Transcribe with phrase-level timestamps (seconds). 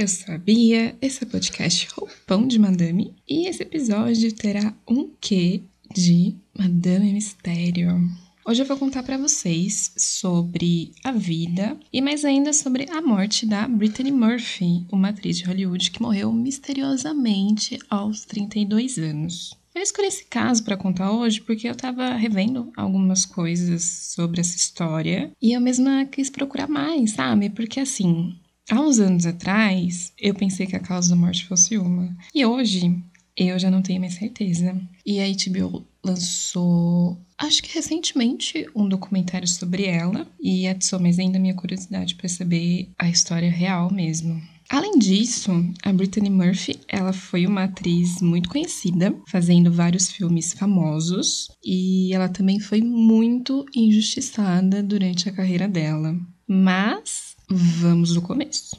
[0.00, 4.74] Eu sou a Bia, esse é o podcast Roupão de Madame e esse episódio terá
[4.88, 5.60] um quê
[5.94, 8.08] de Madame Mistério.
[8.46, 13.44] Hoje eu vou contar para vocês sobre a vida e mais ainda sobre a morte
[13.44, 19.54] da Brittany Murphy, uma atriz de Hollywood que morreu misteriosamente aos 32 anos.
[19.74, 23.82] Eu escolhi esse caso para contar hoje porque eu estava revendo algumas coisas
[24.14, 27.50] sobre essa história e eu mesma quis procurar mais, sabe?
[27.50, 28.34] Porque assim,
[28.70, 32.96] há uns anos atrás eu pensei que a causa da morte fosse uma e hoje
[33.36, 34.78] eu já não tenho mais certeza.
[35.04, 41.38] E a HBO lançou, acho que recentemente, um documentário sobre ela e atiçou mais ainda
[41.38, 44.40] a minha curiosidade para saber a história real mesmo.
[44.68, 45.50] Além disso,
[45.82, 52.28] a Brittany Murphy, ela foi uma atriz muito conhecida, fazendo vários filmes famosos, e ela
[52.28, 56.16] também foi muito injustiçada durante a carreira dela.
[56.46, 58.78] Mas vamos do começo.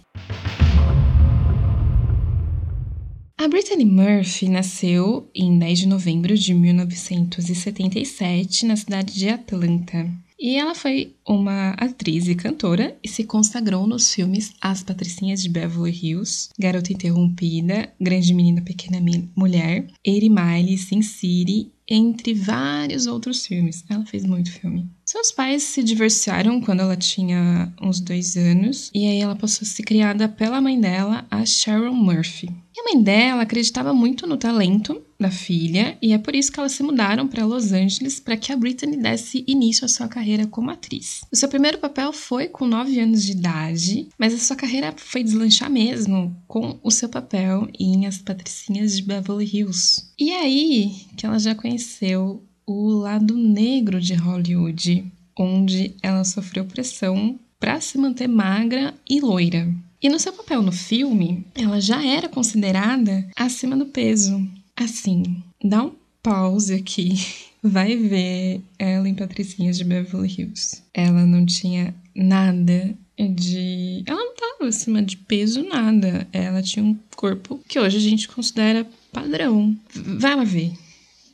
[3.37, 10.07] A Brittany Murphy nasceu em 10 de novembro de 1977 na cidade de Atlanta.
[10.39, 15.49] E ela foi uma atriz e cantora e se consagrou nos filmes As Patricinhas de
[15.49, 18.99] Beverly Hills, Garota Interrompida, Grande Menina Pequena
[19.35, 23.83] Mulher, Eri Miley, Sin City, entre vários outros filmes.
[23.89, 24.89] Ela fez muito filme.
[25.03, 29.69] Seus pais se divorciaram quando ela tinha uns dois anos, e aí ela passou a
[29.69, 32.49] ser criada pela mãe dela, a Sharon Murphy.
[32.73, 36.59] E a mãe dela acreditava muito no talento da filha, e é por isso que
[36.59, 40.47] elas se mudaram para Los Angeles para que a Britney desse início à sua carreira
[40.47, 41.21] como atriz.
[41.31, 45.23] O seu primeiro papel foi com 9 anos de idade, mas a sua carreira foi
[45.23, 50.11] deslanchar mesmo com o seu papel em As Patricinhas de Beverly Hills.
[50.19, 55.05] E é aí que ela já conheceu o lado negro de Hollywood,
[55.37, 59.73] onde ela sofreu pressão para se manter magra e loira.
[60.01, 64.43] E no seu papel no filme, ela já era considerada acima do peso.
[64.75, 67.13] Assim, dá um pause aqui.
[67.63, 70.81] Vai ver ela em Patricinhas de Beverly Hills.
[70.93, 74.03] Ela não tinha nada de.
[74.07, 76.27] Ela não estava acima de peso, nada.
[76.33, 79.77] Ela tinha um corpo que hoje a gente considera padrão.
[79.93, 80.73] Vai lá ver.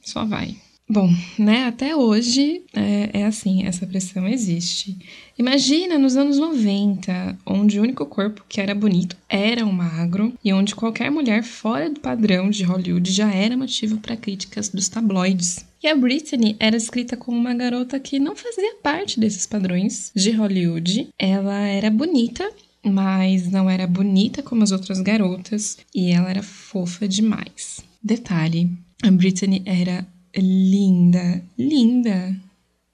[0.03, 0.57] Só vai.
[0.89, 4.97] Bom, né, até hoje é, é, assim, essa pressão existe.
[5.37, 10.53] Imagina nos anos 90, onde o único corpo que era bonito era o magro e
[10.53, 15.65] onde qualquer mulher fora do padrão de Hollywood já era motivo para críticas dos tabloides.
[15.83, 20.31] E a Britney era escrita como uma garota que não fazia parte desses padrões de
[20.31, 21.09] Hollywood.
[21.19, 22.49] Ela era bonita,
[22.81, 27.81] mas não era bonita como as outras garotas e ela era fofa demais.
[28.01, 28.71] Detalhe:
[29.03, 30.07] a Britney era
[30.41, 32.35] linda, linda,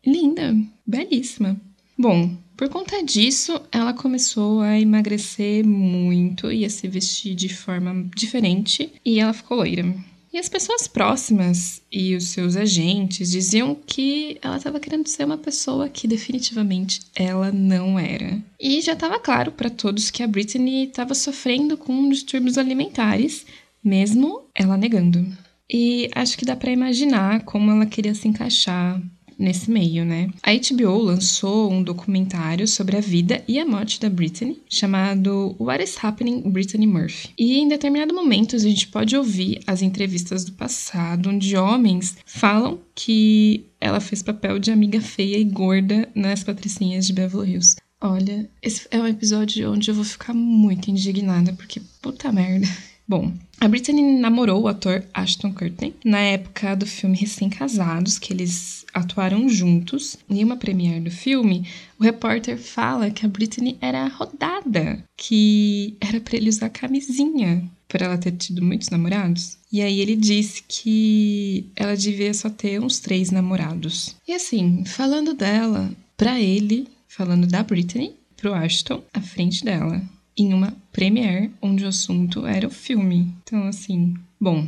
[0.06, 0.56] linda,
[0.86, 1.60] belíssima.
[1.98, 8.10] Bom, por conta disso, ela começou a emagrecer muito e a se vestir de forma
[8.16, 9.86] diferente e ela ficou loira.
[10.32, 15.38] E as pessoas próximas e os seus agentes diziam que ela estava querendo ser uma
[15.38, 18.42] pessoa que definitivamente ela não era.
[18.60, 23.46] E já estava claro para todos que a Britney estava sofrendo com distúrbios alimentares,
[23.84, 25.24] mesmo ela negando.
[25.72, 29.02] E acho que dá para imaginar como ela queria se encaixar
[29.38, 30.30] nesse meio, né?
[30.42, 35.84] A HBO lançou um documentário sobre a vida e a morte da Britney, chamado What
[35.84, 37.30] is Happening Britney Murphy.
[37.38, 42.80] E em determinado momento a gente pode ouvir as entrevistas do passado, onde homens falam
[42.96, 47.76] que ela fez papel de amiga feia e gorda nas Patricinhas de Beverly Hills.
[48.00, 52.68] Olha, esse é um episódio onde eu vou ficar muito indignada, porque puta merda.
[53.08, 58.86] Bom, a Britney namorou o ator Ashton Kutcher na época do filme Recém-Casados, que eles
[58.94, 60.18] atuaram juntos.
[60.30, 61.68] Em uma premiere do filme,
[62.00, 68.02] o repórter fala que a Britney era rodada, que era para ele usar camisinha por
[68.02, 69.58] ela ter tido muitos namorados.
[69.72, 74.16] E aí ele disse que ela devia só ter uns três namorados.
[74.28, 80.02] E assim, falando dela, para ele, falando da Britney, pro Ashton, à frente dela
[80.38, 83.34] em uma premiere onde o assunto era o filme.
[83.44, 84.68] Então, assim, bom,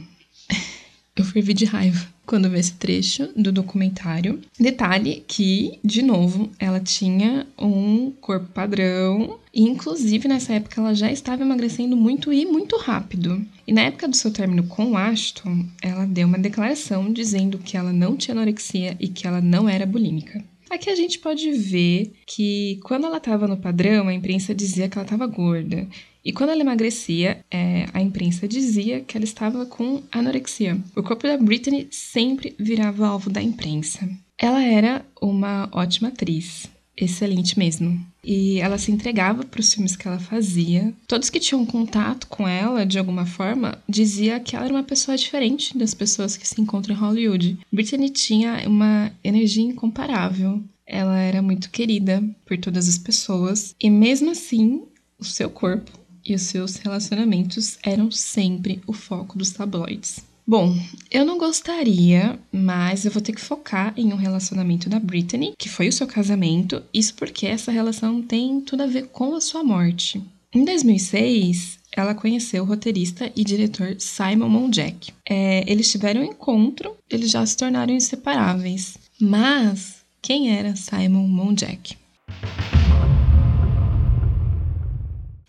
[1.15, 4.41] eu fervi de raiva quando vi esse trecho do documentário.
[4.59, 11.11] Detalhe que, de novo, ela tinha um corpo padrão e, inclusive, nessa época ela já
[11.11, 13.45] estava emagrecendo muito e muito rápido.
[13.67, 17.93] E na época do seu término com Ashton, ela deu uma declaração dizendo que ela
[17.93, 20.43] não tinha anorexia e que ela não era bulímica.
[20.75, 24.97] Aqui a gente pode ver que quando ela estava no padrão, a imprensa dizia que
[24.97, 25.87] ela estava gorda.
[26.23, 30.77] E quando ela emagrecia, é, a imprensa dizia que ela estava com anorexia.
[30.93, 34.05] O corpo da Britney sempre virava alvo da imprensa.
[34.37, 38.05] Ela era uma ótima atriz, excelente mesmo.
[38.23, 40.93] E ela se entregava para os filmes que ela fazia.
[41.07, 45.17] Todos que tinham contato com ela, de alguma forma, dizia que ela era uma pessoa
[45.17, 47.59] diferente das pessoas que se encontram em Hollywood.
[47.71, 50.63] Britney tinha uma energia incomparável.
[50.87, 53.75] Ela era muito querida por todas as pessoas.
[53.79, 54.83] E mesmo assim,
[55.19, 55.91] o seu corpo
[56.25, 60.23] e os seus relacionamentos eram sempre o foco dos tabloides.
[60.47, 60.77] Bom,
[61.09, 65.67] eu não gostaria, mas eu vou ter que focar em um relacionamento da Britney, que
[65.67, 69.63] foi o seu casamento, isso porque essa relação tem tudo a ver com a sua
[69.63, 70.21] morte.
[70.53, 75.11] Em 2006, ela conheceu o roteirista e diretor Simon Monjack.
[75.27, 78.97] É, eles tiveram um encontro, eles já se tornaram inseparáveis.
[79.19, 81.97] Mas quem era Simon Monjack?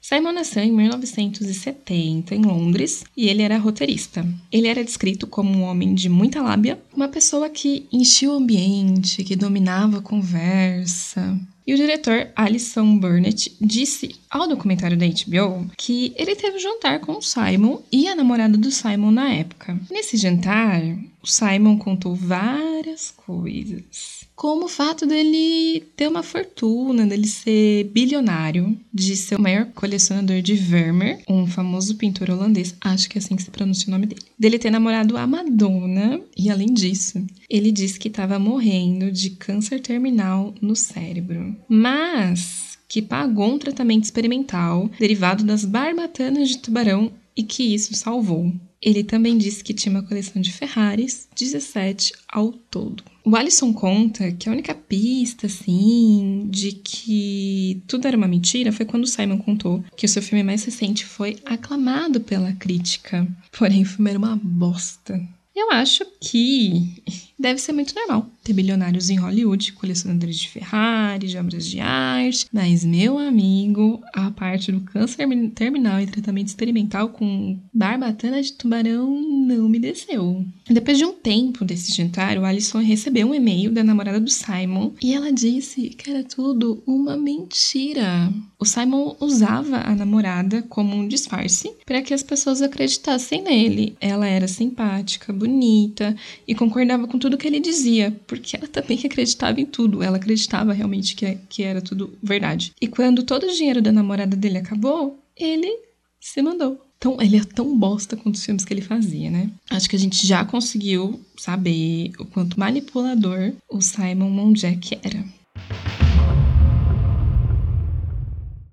[0.08, 4.24] Simon nasceu em 1970 em Londres e ele era roteirista.
[4.52, 9.24] Ele era descrito como um homem de muita lábia, uma pessoa que enchia o ambiente,
[9.24, 11.36] que dominava a conversa,
[11.66, 17.00] e o diretor Alison Burnett disse ao documentário da HBO que ele teve um jantar
[17.00, 19.76] com o Simon e a namorada do Simon na época.
[19.90, 20.80] Nesse jantar,
[21.20, 24.15] o Simon contou várias coisas.
[24.36, 30.42] Como o fato dele ter uma fortuna, dele ser bilionário, de ser o maior colecionador
[30.42, 34.04] de Vermeer, um famoso pintor holandês, acho que é assim que se pronuncia o nome
[34.04, 34.20] dele.
[34.38, 39.80] Dele ter namorado a Madonna, e além disso, ele disse que estava morrendo de câncer
[39.80, 41.56] terminal no cérebro.
[41.66, 48.52] Mas que pagou um tratamento experimental derivado das barbatanas de tubarão e que isso salvou.
[48.86, 53.02] Ele também disse que tinha uma coleção de Ferraris, 17 ao todo.
[53.24, 58.86] O Alisson conta que a única pista, assim, de que tudo era uma mentira foi
[58.86, 63.26] quando o Simon contou que o seu filme mais recente foi aclamado pela crítica.
[63.50, 65.20] Porém, o filme era uma bosta.
[65.52, 67.02] Eu acho que
[67.38, 72.46] deve ser muito normal ter bilionários em Hollywood, colecionadores de Ferrari, de obras de arte.
[72.52, 79.20] Mas, meu amigo, a parte do câncer terminal e tratamento experimental com barbatana de tubarão
[79.20, 80.44] não me desceu.
[80.70, 84.92] Depois de um tempo desse jantar, o Alisson recebeu um e-mail da namorada do Simon
[85.02, 88.32] e ela disse que era tudo uma mentira.
[88.58, 93.96] O Simon usava a namorada como um disfarce para que as pessoas acreditassem nele.
[94.00, 96.16] Ela era simpática, bonita
[96.46, 100.02] e concordava com tudo que ele dizia, porque ela também acreditava em tudo.
[100.02, 102.72] Ela acreditava realmente que, que era tudo verdade.
[102.78, 105.80] E quando todo o dinheiro da namorada dele acabou, ele
[106.20, 106.78] se mandou.
[106.98, 109.50] Então, ele é tão bosta quanto os filmes que ele fazia, né?
[109.70, 115.24] Acho que a gente já conseguiu saber o quanto manipulador o Simon Monjack era.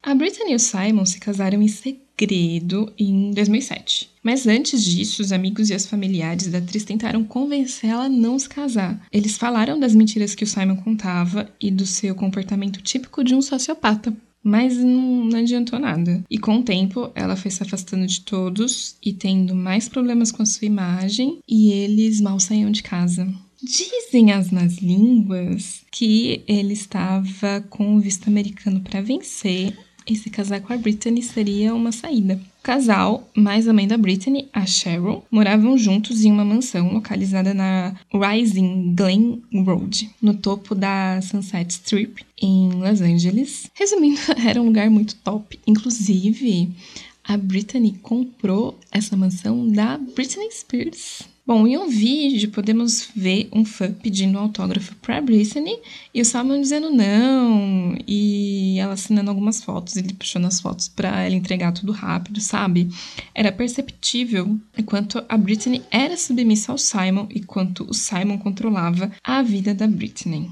[0.06, 4.10] A Britney e o Simon se casaram em segredo em 2007.
[4.22, 8.50] Mas antes disso, os amigos e as familiares da atriz tentaram convencê-la a não se
[8.50, 9.02] casar.
[9.14, 13.42] Eles falaram das mentiras que o Simon contava e do seu comportamento típico de um
[13.42, 14.14] sociopata.
[14.44, 16.22] Mas não, não adiantou nada.
[16.30, 20.44] E com o tempo, ela foi se afastando de todos e tendo mais problemas com
[20.44, 23.26] a sua imagem, e eles mal saíam de casa.
[23.64, 29.74] Dizem as más línguas que ele estava com o visto americano para vencer
[30.08, 32.40] e se casar com a Britney seria uma saída.
[32.60, 37.54] O casal, mais a mãe da Britney, a Cheryl, moravam juntos em uma mansão localizada
[37.54, 43.70] na Rising Glen Road, no topo da Sunset Strip, em Los Angeles.
[43.74, 45.60] Resumindo, era um lugar muito top.
[45.68, 46.70] Inclusive,
[47.24, 51.33] a Britney comprou essa mansão da Britney Spears.
[51.46, 55.78] Bom, em um vídeo podemos ver um fã pedindo autógrafo para Britney
[56.14, 61.22] e o Simon dizendo não e ela assinando algumas fotos, ele puxando as fotos para
[61.22, 62.88] ela entregar tudo rápido, sabe?
[63.36, 69.42] Era perceptível quanto a Britney era submissa ao Simon e quanto o Simon controlava a
[69.42, 70.50] vida da Britney.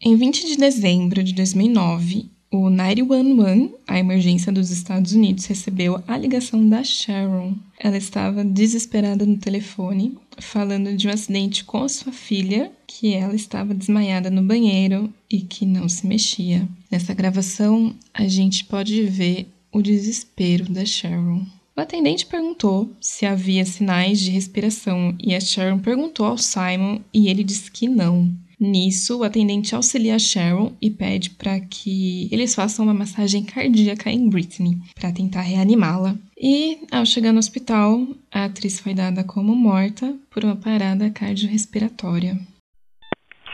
[0.00, 6.16] Em 20 de dezembro de 2009, o 911, a emergência dos Estados Unidos, recebeu a
[6.16, 7.54] ligação da Sharon.
[7.80, 13.74] Ela estava desesperada no telefone, falando de um acidente com sua filha, que ela estava
[13.74, 16.68] desmaiada no banheiro e que não se mexia.
[16.88, 21.44] Nessa gravação, a gente pode ver o desespero da Sharon.
[21.76, 27.26] O atendente perguntou se havia sinais de respiração e a Sharon perguntou ao Simon e
[27.26, 28.32] ele disse que não.
[28.60, 34.28] Nisso, o atendente auxilia Sharon e pede para que eles façam uma massagem cardíaca em
[34.28, 36.14] Britney para tentar reanimá-la.
[36.36, 38.00] E, ao chegar no hospital,
[38.32, 42.34] a atriz foi dada como morta por uma parada cardiorrespiratória.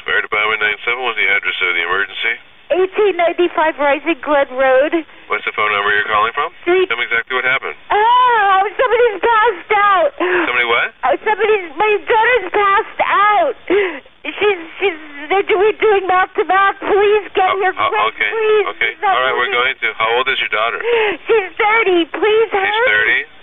[0.04, 2.35] Fire Department 97, what's the address of the emergency?
[2.71, 4.95] 1895 Rising Glen Road.
[5.28, 6.54] What's the phone number you're calling from?
[6.62, 6.87] Street.
[6.88, 7.75] Tell me exactly what happened.
[7.90, 10.11] Oh, somebody's passed out.
[10.19, 10.88] Somebody what?
[11.02, 13.57] Oh, somebody's, my daughter's passed out.
[14.23, 14.99] She's, she's
[15.49, 16.77] do we doing mouth to mouth?
[16.81, 18.31] Please get here Oh, quick, okay.
[18.31, 18.67] please.
[18.77, 18.91] Okay.
[18.93, 19.89] She's not All right, we're going to.
[19.97, 20.79] How old is your daughter?
[21.27, 22.05] She's 30.
[22.12, 23.25] Please She's hurry.
[23.25, 23.41] 30.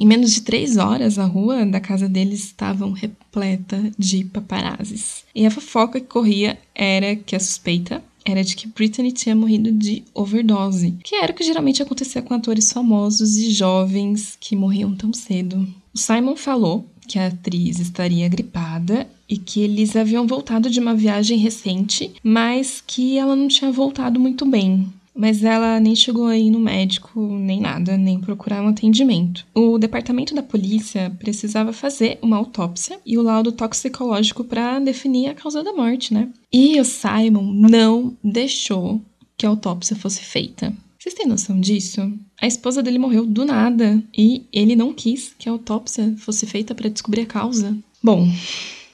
[0.00, 5.26] Em menos de três horas, a rua da casa deles estavam repleta de paparazzis.
[5.34, 9.72] E a fofoca que corria era que a suspeita era de que Britney tinha morrido
[9.72, 14.94] de overdose, que era o que geralmente acontecia com atores famosos e jovens que morriam
[14.94, 15.66] tão cedo.
[15.92, 20.94] O Simon falou que a atriz estaria gripada e que eles haviam voltado de uma
[20.94, 24.86] viagem recente, mas que ela não tinha voltado muito bem.
[25.14, 29.44] Mas ela nem chegou aí no médico, nem nada, nem procurar um atendimento.
[29.52, 35.34] O departamento da polícia precisava fazer uma autópsia e o laudo toxicológico para definir a
[35.34, 36.28] causa da morte, né?
[36.52, 39.00] E o Simon não deixou
[39.36, 40.72] que a autópsia fosse feita.
[41.08, 42.12] Vocês têm noção disso?
[42.38, 46.74] A esposa dele morreu do nada e ele não quis que a autópsia fosse feita
[46.74, 47.74] para descobrir a causa.
[48.02, 48.28] Bom,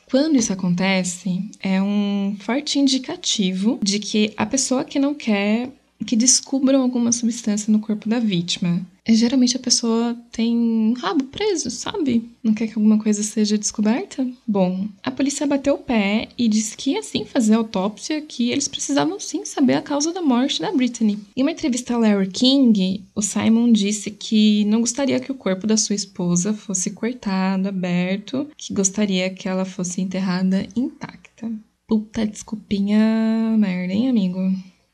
[0.08, 5.72] quando isso acontece, é um forte indicativo de que a pessoa que não quer
[6.06, 8.86] que descubram alguma substância no corpo da vítima.
[9.06, 12.30] Geralmente a pessoa tem um rabo preso, sabe?
[12.42, 14.26] Não quer que alguma coisa seja descoberta?
[14.46, 18.50] Bom, a polícia bateu o pé e disse que ia sim fazer a autópsia, que
[18.50, 21.18] eles precisavam sim saber a causa da morte da Britney.
[21.36, 25.66] Em uma entrevista ao Larry King, o Simon disse que não gostaria que o corpo
[25.66, 31.52] da sua esposa fosse cortado, aberto, que gostaria que ela fosse enterrada intacta.
[31.86, 34.38] Puta desculpinha merda, hein, amigo?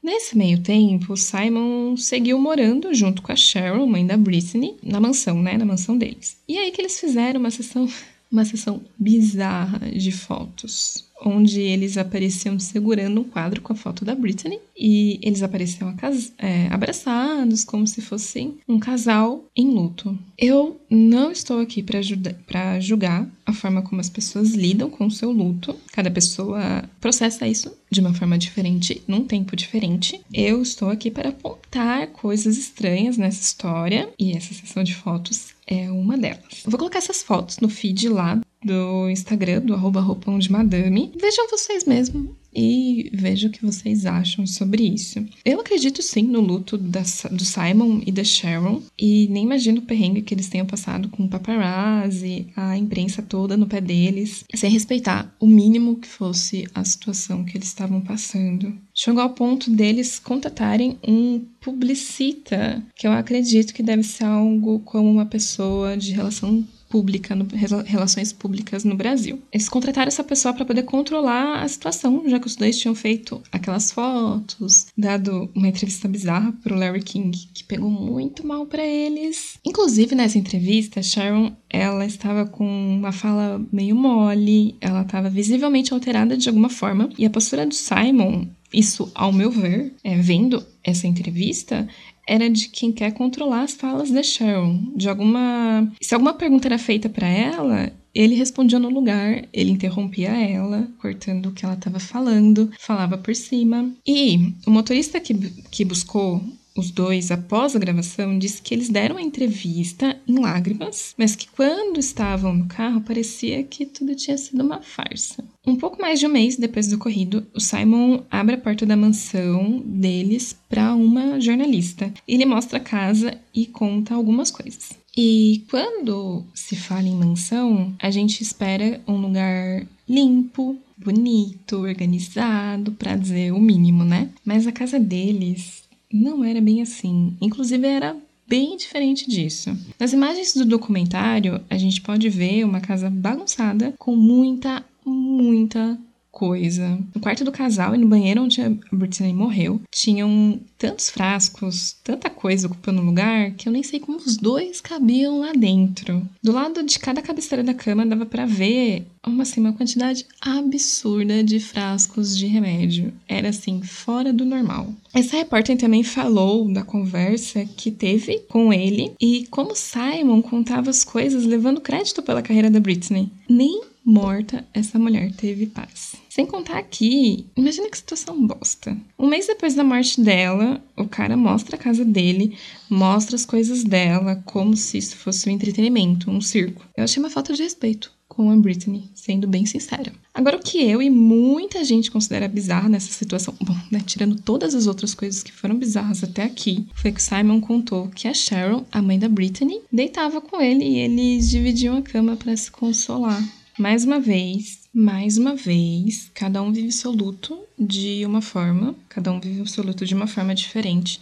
[0.02, 5.42] Nesse meio tempo, Simon seguiu morando junto com a Cheryl, mãe da Britney, na mansão,
[5.42, 5.58] né?
[5.58, 6.38] Na mansão deles.
[6.48, 7.86] E aí que eles fizeram uma sessão,
[8.32, 14.14] uma sessão bizarra de fotos, onde eles apareciam segurando um quadro com a foto da
[14.14, 15.94] Britney e eles apareciam
[16.38, 20.18] é, abraçados, como se fossem um casal em luto.
[20.38, 25.30] Eu não estou aqui para julgar a forma como as pessoas lidam com o seu
[25.30, 25.76] luto.
[25.92, 30.20] Cada pessoa processa isso de uma forma diferente, num tempo diferente.
[30.32, 35.90] Eu estou aqui para apontar coisas estranhas nessa história e essa sessão de fotos é
[35.90, 36.62] uma delas.
[36.64, 41.12] Vou colocar essas fotos no feed lá do Instagram, do arroba roupão de madame.
[41.18, 45.24] Vejam vocês mesmos e vejam o que vocês acham sobre isso.
[45.44, 49.84] Eu acredito sim no luto da, do Simon e da Sharon e nem imagino o
[49.84, 54.70] perrengue que eles tenham passado com o paparazzi, a imprensa toda no pé deles, sem
[54.70, 58.74] respeitar o mínimo que fosse a situação que eles estavam passando.
[58.94, 65.10] Chegou ao ponto deles contatarem um publicita, que eu acredito que deve ser algo como
[65.10, 67.46] uma pessoa de relação pública, no,
[67.84, 69.40] relações públicas no Brasil.
[69.52, 73.40] Eles contrataram essa pessoa para poder controlar a situação, já que os dois tinham feito
[73.52, 79.58] aquelas fotos, dado uma entrevista bizarra pro Larry King, que pegou muito mal para eles.
[79.64, 86.36] Inclusive nessa entrevista, Sharon, ela estava com uma fala meio mole, ela estava visivelmente alterada
[86.36, 91.06] de alguma forma, e a postura do Simon isso, ao meu ver, é, vendo essa
[91.06, 91.88] entrevista,
[92.30, 94.92] era de quem quer controlar as falas da Sharon.
[94.94, 95.92] De alguma.
[96.00, 101.46] Se alguma pergunta era feita para ela, ele respondia no lugar, ele interrompia ela, cortando
[101.46, 103.92] o que ela estava falando, falava por cima.
[104.06, 105.34] E o motorista que,
[105.72, 106.40] que buscou
[106.80, 111.46] os dois após a gravação disse que eles deram a entrevista em lágrimas, mas que
[111.46, 115.44] quando estavam no carro parecia que tudo tinha sido uma farsa.
[115.66, 118.96] Um pouco mais de um mês depois do ocorrido, o Simon abre a porta da
[118.96, 122.12] mansão deles para uma jornalista.
[122.26, 124.98] Ele mostra a casa e conta algumas coisas.
[125.16, 133.16] E quando se fala em mansão, a gente espera um lugar limpo, bonito, organizado, para
[133.16, 134.30] dizer o mínimo, né?
[134.44, 135.79] Mas a casa deles
[136.12, 137.36] não era bem assim.
[137.40, 138.16] Inclusive, era
[138.48, 139.76] bem diferente disso.
[139.98, 145.96] Nas imagens do documentário, a gente pode ver uma casa bagunçada com muita, muita
[146.30, 146.98] coisa.
[147.14, 152.30] No quarto do casal e no banheiro onde a Britney morreu, tinham tantos frascos, tanta
[152.30, 156.26] coisa ocupando o lugar, que eu nem sei como os dois cabiam lá dentro.
[156.42, 161.44] Do lado de cada cabeceira da cama dava para ver uma, assim, uma quantidade absurda
[161.44, 163.12] de frascos de remédio.
[163.28, 164.94] Era assim, fora do normal.
[165.12, 171.04] Essa repórter também falou da conversa que teve com ele e como Simon contava as
[171.04, 173.30] coisas levando crédito pela carreira da Britney.
[173.48, 176.16] Nem morta, essa mulher teve paz.
[176.28, 178.96] Sem contar aqui, imagina que situação bosta.
[179.18, 182.56] Um mês depois da morte dela, o cara mostra a casa dele,
[182.88, 186.86] mostra as coisas dela, como se isso fosse um entretenimento, um circo.
[186.96, 190.12] Eu achei uma falta de respeito com a Britney, sendo bem sincera.
[190.32, 194.74] Agora, o que eu e muita gente considera bizarro nessa situação, bom, né, tirando todas
[194.74, 198.32] as outras coisas que foram bizarras até aqui, foi que o Simon contou que a
[198.32, 202.70] Cheryl, a mãe da Britney, deitava com ele e eles dividiam a cama para se
[202.70, 203.42] consolar.
[203.80, 209.32] Mais uma vez, mais uma vez, cada um vive seu luto de uma forma, cada
[209.32, 211.18] um vive o seu luto de uma forma diferente.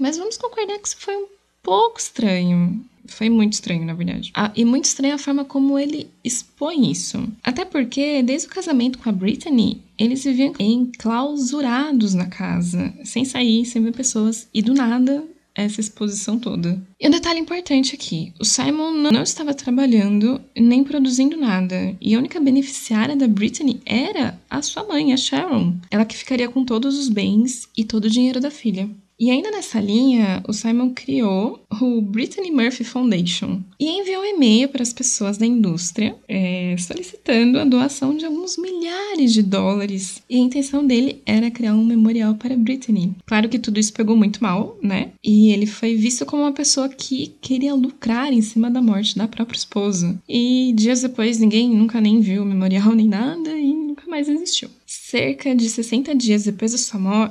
[0.00, 1.28] Mas vamos concordar que isso foi um
[1.62, 2.84] pouco estranho.
[3.06, 4.32] Foi muito estranho, na verdade.
[4.34, 7.24] Ah, e muito estranha a forma como ele expõe isso.
[7.40, 13.64] Até porque, desde o casamento com a Brittany, eles viviam enclausurados na casa, sem sair,
[13.64, 14.48] sem ver pessoas.
[14.52, 16.80] E do nada, essa exposição toda.
[17.00, 22.18] E um detalhe importante aqui: o Simon não estava trabalhando nem produzindo nada, e a
[22.18, 25.76] única beneficiária da Brittany era a sua mãe, a Sharon.
[25.90, 28.88] Ela que ficaria com todos os bens e todo o dinheiro da filha.
[29.22, 34.68] E ainda nessa linha, o Simon criou o Brittany Murphy Foundation e enviou um e-mail
[34.68, 40.20] para as pessoas da indústria é, solicitando a doação de alguns milhares de dólares.
[40.28, 43.14] E a intenção dele era criar um memorial para Brittany.
[43.24, 45.12] Claro que tudo isso pegou muito mal, né?
[45.22, 49.28] E ele foi visto como uma pessoa que queria lucrar em cima da morte da
[49.28, 50.20] própria esposa.
[50.28, 54.68] E dias depois, ninguém nunca nem viu o memorial nem nada e nunca mais existiu.
[54.86, 56.72] Cerca de 60 dias depois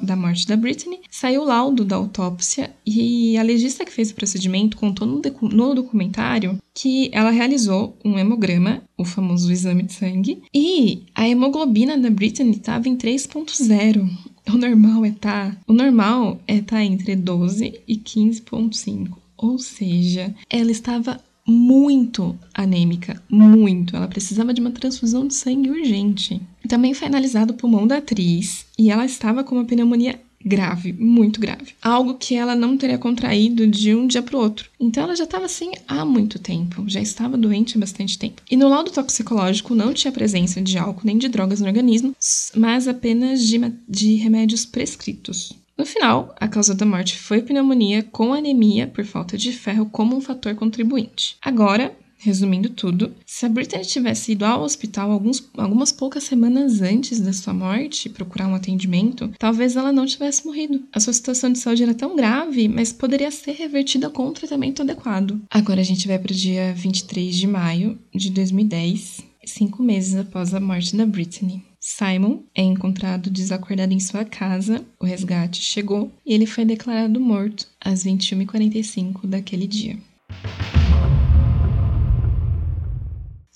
[0.01, 4.15] da, morte da Britney, saiu o laudo da autópsia e a legista que fez o
[4.15, 10.41] procedimento contou no, no documentário que ela realizou um hemograma, o famoso exame de sangue,
[10.53, 14.09] e a hemoglobina da Britney estava em 3.0.
[14.47, 19.09] O normal é tá, o normal é tá entre 12 e 15.5.
[19.37, 23.95] Ou seja, ela estava muito anêmica, muito.
[23.95, 26.41] Ela precisava de uma transfusão de sangue urgente.
[26.68, 31.39] Também foi analisado o pulmão da atriz e ela estava com uma pneumonia grave, muito
[31.39, 31.74] grave.
[31.82, 34.70] Algo que ela não teria contraído de um dia para o outro.
[34.80, 38.41] Então ela já estava assim há muito tempo, já estava doente há bastante tempo.
[38.50, 42.15] E no laudo toxicológico não tinha presença de álcool nem de drogas no organismo,
[42.56, 45.53] mas apenas de, de remédios prescritos.
[45.77, 50.15] No final, a causa da morte foi pneumonia com anemia por falta de ferro como
[50.15, 51.38] um fator contribuinte.
[51.41, 57.19] Agora, Resumindo tudo, se a Britney tivesse ido ao hospital alguns, algumas poucas semanas antes
[57.19, 60.84] da sua morte procurar um atendimento, talvez ela não tivesse morrido.
[60.93, 64.84] A sua situação de saúde era tão grave, mas poderia ser revertida com um tratamento
[64.84, 65.41] adequado.
[65.49, 70.53] Agora a gente vai para o dia 23 de maio de 2010, cinco meses após
[70.53, 71.63] a morte da Britney.
[71.79, 77.67] Simon é encontrado desacordado em sua casa, o resgate chegou e ele foi declarado morto
[77.84, 79.97] às 21h45 daquele dia.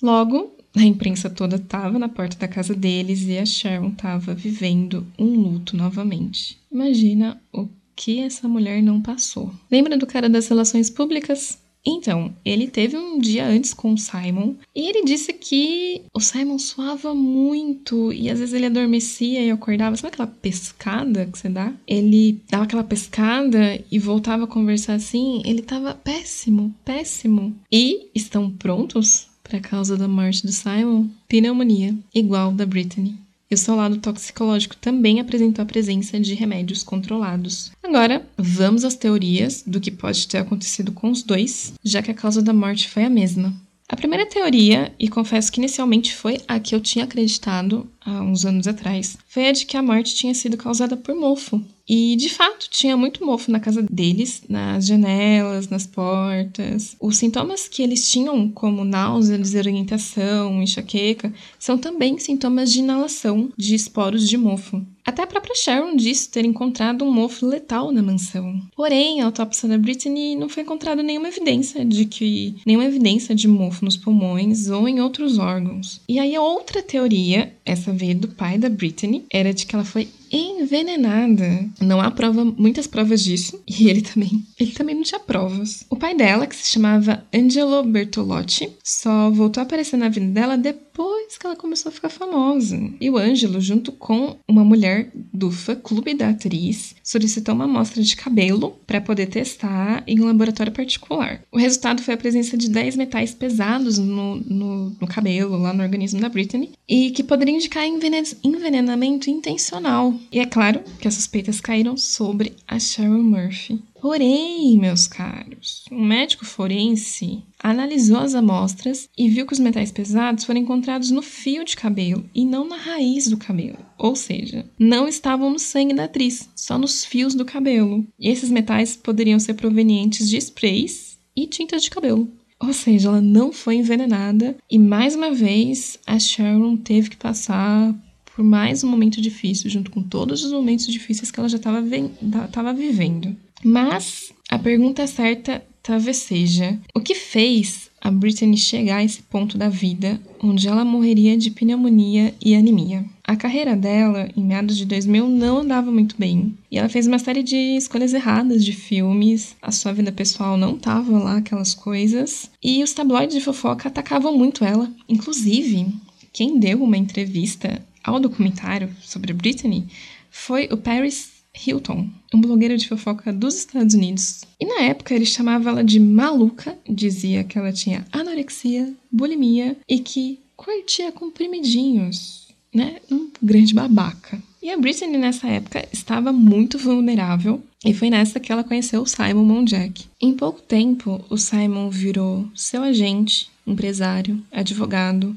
[0.02, 5.08] Logo, a imprensa toda estava na porta da casa deles e a Sharon estava vivendo
[5.18, 6.58] um luto novamente.
[6.72, 9.54] Imagina o que essa mulher não passou.
[9.72, 11.58] Lembra do cara das relações públicas?
[11.88, 16.58] Então, ele teve um dia antes com o Simon e ele disse que o Simon
[16.58, 19.96] suava muito e às vezes ele adormecia e acordava.
[19.96, 21.72] Sabe aquela pescada que você dá?
[21.88, 25.44] Ele dava aquela pescada e voltava a conversar assim.
[25.46, 27.56] Ele tava péssimo, péssimo.
[27.72, 31.08] E estão prontos para a causa da morte do Simon?
[31.30, 33.16] Pneumonia, igual da Brittany.
[33.50, 37.72] E o seu lado toxicológico também apresentou a presença de remédios controlados.
[37.84, 42.16] Agora, vamos às teorias do que pode ter acontecido com os dois, já que a
[42.16, 43.54] causa da morte foi a mesma.
[43.88, 48.44] A primeira teoria, e confesso que inicialmente foi a que eu tinha acreditado há uns
[48.44, 51.64] anos atrás, foi a de que a morte tinha sido causada por mofo.
[51.88, 56.96] E de fato, tinha muito mofo na casa deles, nas janelas, nas portas.
[57.00, 63.76] Os sintomas que eles tinham, como náusea, desorientação, enxaqueca, são também sintomas de inalação de
[63.76, 64.82] esporos de mofo.
[65.06, 68.60] Até a própria Sharon disse ter encontrado um mofo letal na mansão.
[68.76, 73.48] Porém, a autópsia da Brittany não foi encontrada nenhuma evidência de que nenhuma evidência de
[73.48, 76.02] mofo nos pulmões ou em outros órgãos.
[76.10, 79.86] E aí a outra teoria, essa veio do pai da Brittany, era de que ela
[79.86, 81.70] foi envenenada.
[81.80, 85.86] Não há prova, muitas provas disso, e ele também, ele também não tinha provas.
[85.90, 90.58] O pai dela, que se chamava Angelo Bertolotti, só voltou a aparecer na vida dela
[90.58, 92.80] depois que ela começou a ficar famosa.
[93.00, 98.16] E o Angelo, junto com uma mulher do fã-clube da atriz, solicitou uma amostra de
[98.16, 101.42] cabelo para poder testar em um laboratório particular.
[101.52, 105.84] O resultado foi a presença de 10 metais pesados no, no, no cabelo, lá no
[105.84, 111.62] organismo da Britney, e que poderiam indicar envenenamento intencional e é claro que as suspeitas
[111.62, 113.82] caíram sobre a Sharon Murphy.
[114.02, 120.44] Porém, meus caros, um médico forense analisou as amostras e viu que os metais pesados
[120.44, 123.80] foram encontrados no fio de cabelo e não na raiz do cabelo.
[123.98, 128.06] Ou seja, não estavam no sangue da atriz, só nos fios do cabelo.
[128.20, 132.30] E esses metais poderiam ser provenientes de sprays e tintas de cabelo.
[132.60, 137.94] Ou seja, ela não foi envenenada e mais uma vez a Sharon teve que passar
[138.36, 142.74] por mais um momento difícil, junto com todos os momentos difíceis que ela já estava
[142.74, 143.36] vivendo.
[143.64, 149.58] Mas a pergunta certa talvez seja: o que fez a Britney chegar a esse ponto
[149.58, 153.04] da vida onde ela morreria de pneumonia e anemia.
[153.24, 156.56] A carreira dela, em meados de 2000, não andava muito bem.
[156.70, 160.78] E ela fez uma série de escolhas erradas de filmes, a sua vida pessoal não
[160.78, 164.92] tava lá aquelas coisas, e os tabloides de fofoca atacavam muito ela.
[165.10, 165.88] Inclusive,
[166.32, 169.86] quem deu uma entrevista ao documentário sobre a Britney
[170.30, 174.44] foi o Paris Hilton, um blogueiro de fofoca dos Estados Unidos.
[174.60, 180.00] E na época ele chamava ela de maluca, dizia que ela tinha anorexia, bulimia e
[180.00, 182.98] que curtia comprimidinhos, né?
[183.10, 184.42] Um grande babaca.
[184.62, 189.08] E a Britney nessa época estava muito vulnerável e foi nessa que ela conheceu o
[189.08, 190.06] Simon Monjack.
[190.20, 195.36] Em pouco tempo, o Simon virou seu agente, empresário, advogado,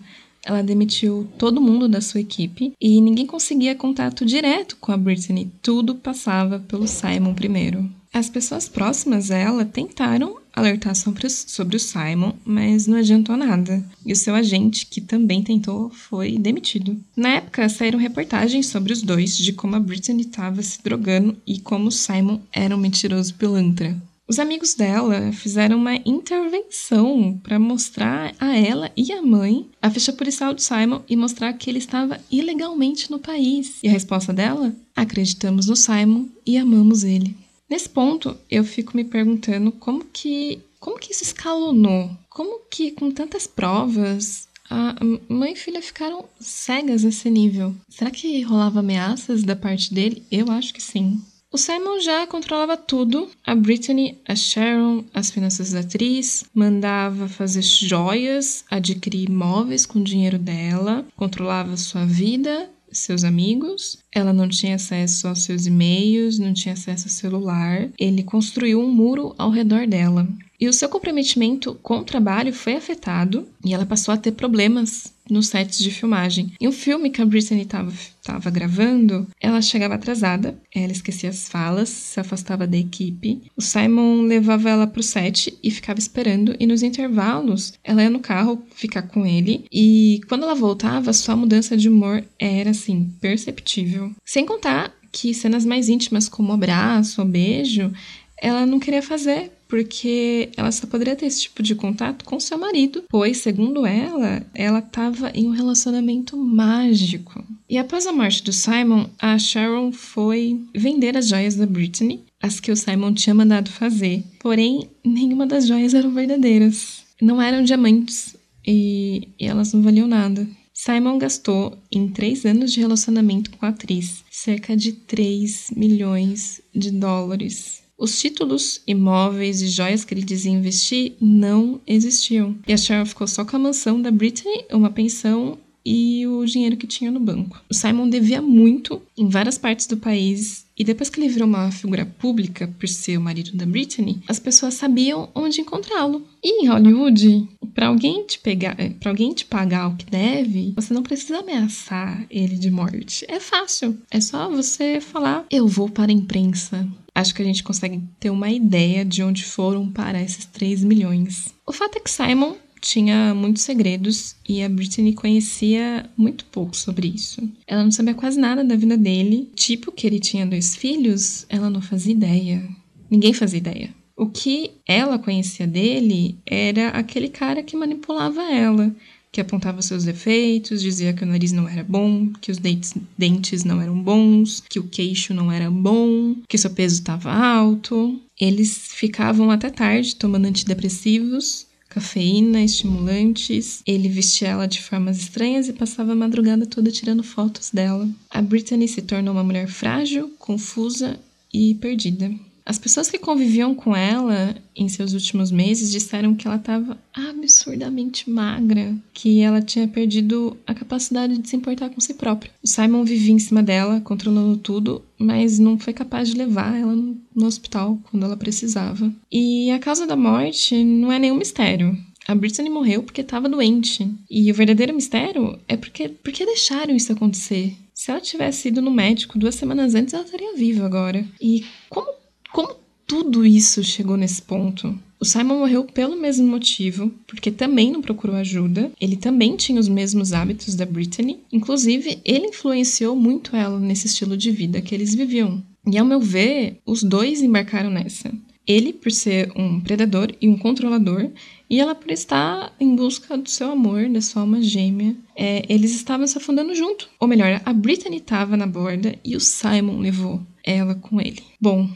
[0.48, 5.52] ela demitiu todo mundo da sua equipe e ninguém conseguia contato direto com a Britney.
[5.60, 7.86] Tudo passava pelo Simon primeiro.
[8.14, 13.84] As pessoas próximas a ela tentaram alertar sobre o, Simon, mas não adiantou nada.
[14.04, 16.96] E o seu agente, que também tentou, foi demitido.
[17.14, 21.60] Na época, saíram reportagens sobre os dois, de como a Britney estava se drogando e
[21.60, 23.94] como o Simon era um mentiroso pilantra.
[24.28, 30.12] Os amigos dela fizeram uma intervenção para mostrar a ela e a mãe a ficha
[30.12, 33.78] policial do Simon e mostrar que ele estava ilegalmente no país.
[33.82, 34.76] E a resposta dela?
[34.94, 37.34] Acreditamos no Simon e amamos ele.
[37.70, 42.10] Nesse ponto, eu fico me perguntando como que como que isso escalonou?
[42.28, 44.94] Como que com tantas provas a
[45.26, 47.74] mãe e filha ficaram cegas a esse nível?
[47.88, 50.22] Será que rolava ameaças da parte dele?
[50.30, 51.18] Eu acho que sim.
[51.58, 53.28] O Simon já controlava tudo.
[53.44, 60.04] A Britney, a Sharon, as finanças da atriz, mandava fazer joias, adquirir imóveis com o
[60.04, 63.98] dinheiro dela, controlava sua vida, seus amigos.
[64.12, 67.88] Ela não tinha acesso aos seus e-mails, não tinha acesso ao celular.
[67.98, 70.28] Ele construiu um muro ao redor dela.
[70.60, 75.12] E o seu comprometimento com o trabalho foi afetado e ela passou a ter problemas
[75.30, 76.52] nos sets de filmagem.
[76.60, 81.88] Em um filme que a Britney estava gravando, ela chegava atrasada, ela esquecia as falas,
[81.88, 83.42] se afastava da equipe.
[83.56, 88.10] O Simon levava ela para o set e ficava esperando, e nos intervalos ela ia
[88.10, 89.64] no carro ficar com ele.
[89.72, 94.12] E quando ela voltava, sua mudança de humor era assim, perceptível.
[94.24, 97.92] Sem contar que cenas mais íntimas, como abraço ou beijo,
[98.40, 102.58] ela não queria fazer porque ela só poderia ter esse tipo de contato com seu
[102.58, 107.44] marido, pois, segundo ela, ela estava em um relacionamento mágico.
[107.68, 112.58] E após a morte do Simon, a Sharon foi vender as joias da Britney, as
[112.58, 114.24] que o Simon tinha mandado fazer.
[114.40, 117.04] Porém, nenhuma das joias eram verdadeiras.
[117.20, 120.46] Não eram diamantes e, e elas não valiam nada.
[120.72, 126.92] Simon gastou, em três anos de relacionamento com a atriz, cerca de 3 milhões de
[126.92, 127.77] dólares.
[127.98, 132.56] Os títulos, imóveis e joias que ele dizia investir não existiam.
[132.68, 135.58] E a Sharon ficou só com a mansão da Britney, uma pensão
[135.88, 137.62] e o dinheiro que tinha no banco.
[137.70, 141.72] O Simon devia muito em várias partes do país e depois que ele virou uma
[141.72, 146.22] figura pública por ser o marido da Britney, as pessoas sabiam onde encontrá-lo.
[146.44, 150.72] E em Hollywood, para alguém te pegar, eh, para alguém te pagar o que deve,
[150.76, 153.24] você não precisa ameaçar ele de morte.
[153.26, 153.98] É fácil.
[154.10, 158.30] É só você falar: "Eu vou para a imprensa" acho que a gente consegue ter
[158.30, 161.52] uma ideia de onde foram parar esses 3 milhões.
[161.66, 167.08] O fato é que Simon tinha muitos segredos e a Britney conhecia muito pouco sobre
[167.08, 167.48] isso.
[167.66, 171.70] Ela não sabia quase nada da vida dele, tipo que ele tinha dois filhos, ela
[171.70, 172.68] não fazia ideia.
[173.10, 173.94] Ninguém fazia ideia.
[174.16, 178.92] O que ela conhecia dele era aquele cara que manipulava ela,
[179.30, 183.80] que apontava seus defeitos, dizia que o nariz não era bom, que os dentes, não
[183.80, 188.20] eram bons, que o queixo não era bom, que seu peso estava alto.
[188.40, 193.82] Eles ficavam até tarde tomando antidepressivos, cafeína, estimulantes.
[193.86, 198.08] Ele vestia ela de formas estranhas e passava a madrugada toda tirando fotos dela.
[198.30, 201.18] A Brittany se tornou uma mulher frágil, confusa
[201.52, 202.30] e perdida.
[202.68, 208.28] As pessoas que conviviam com ela em seus últimos meses disseram que ela estava absurdamente
[208.28, 212.52] magra, que ela tinha perdido a capacidade de se importar com si própria.
[212.62, 216.94] O Simon vivia em cima dela, controlando tudo, mas não foi capaz de levar ela
[216.94, 219.10] no hospital quando ela precisava.
[219.32, 221.96] E a causa da morte não é nenhum mistério.
[222.26, 224.06] A Britney morreu porque estava doente.
[224.30, 227.74] E o verdadeiro mistério é porque, porque deixaram isso acontecer.
[227.94, 231.26] Se ela tivesse ido no médico duas semanas antes, ela estaria viva agora.
[231.40, 232.18] E como
[232.52, 232.74] como
[233.06, 234.98] tudo isso chegou nesse ponto?
[235.20, 238.92] O Simon morreu pelo mesmo motivo, porque também não procurou ajuda.
[239.00, 241.40] Ele também tinha os mesmos hábitos da Brittany.
[241.52, 245.62] Inclusive, ele influenciou muito ela nesse estilo de vida que eles viviam.
[245.90, 248.30] E ao meu ver, os dois embarcaram nessa.
[248.64, 251.30] Ele por ser um predador e um controlador,
[251.70, 255.16] e ela por estar em busca do seu amor, da sua alma gêmea.
[255.34, 257.08] É, eles estavam se afundando junto.
[257.18, 261.42] Ou melhor, a Brittany estava na borda e o Simon levou ela com ele.
[261.58, 261.88] Bom,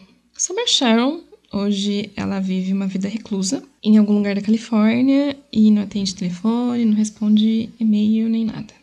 [0.50, 1.20] a Sharon,
[1.52, 6.84] hoje ela vive uma vida reclusa em algum lugar da Califórnia e não atende telefone,
[6.84, 8.74] não responde e-mail nem nada.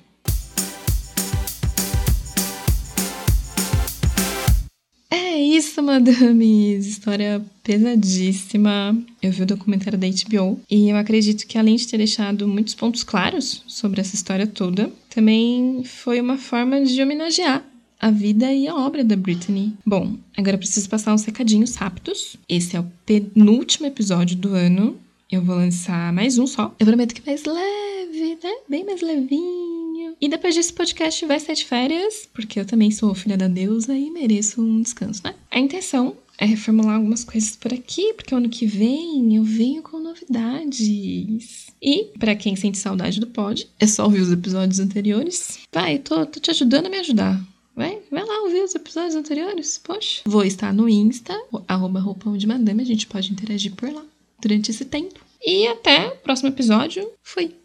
[5.12, 6.86] É isso, madames!
[6.88, 8.98] História pesadíssima.
[9.22, 12.74] Eu vi o documentário da HBO e eu acredito que, além de ter deixado muitos
[12.74, 17.69] pontos claros sobre essa história toda, também foi uma forma de homenagear
[18.00, 19.74] a vida e a obra da Britney.
[19.86, 22.38] Bom, agora preciso passar uns recadinhos rápidos.
[22.48, 24.98] Esse é o penúltimo episódio do ano.
[25.32, 26.74] Eu vou lançar mais um só.
[26.80, 28.52] Eu prometo que mais leve, né?
[28.68, 30.16] Bem mais levinho.
[30.20, 33.48] E depois disso, o podcast vai sair de férias, porque eu também sou filha da
[33.48, 35.36] deusa e mereço um descanso, né?
[35.52, 40.00] A intenção é reformular algumas coisas por aqui, porque ano que vem eu venho com
[40.00, 41.68] novidades.
[41.82, 45.60] E, para quem sente saudade do pod, é só ouvir os episódios anteriores.
[45.72, 47.40] Vai, tô, tô te ajudando a me ajudar.
[47.80, 50.22] Vai, vai lá ouvir os episódios anteriores, poxa.
[50.26, 51.34] Vou estar no Insta,
[51.66, 54.04] arroba roupão de madame, a gente pode interagir por lá
[54.38, 55.22] durante esse tempo.
[55.42, 57.10] E até o próximo episódio.
[57.24, 57.56] Fui!